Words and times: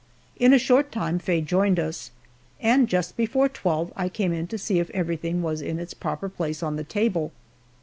In 0.37 0.51
a 0.51 0.57
short 0.57 0.91
time 0.91 1.19
Faye 1.19 1.41
joined 1.41 1.79
us, 1.79 2.09
and 2.59 2.89
just 2.89 3.15
before 3.15 3.47
twelve 3.47 3.93
I 3.95 4.09
came 4.09 4.33
in 4.33 4.47
to 4.47 4.57
see 4.57 4.79
if 4.79 4.89
everything 4.95 5.43
was 5.43 5.61
in 5.61 5.77
its 5.77 5.93
proper 5.93 6.27
place 6.27 6.63
on 6.63 6.75
the 6.75 6.83
table. 6.83 7.31